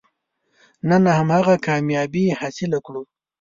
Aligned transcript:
نن 0.89 1.03
هماغه 1.19 1.55
کامیابي 1.67 2.25
حاصله 2.39 2.79
کړو. 2.85 3.03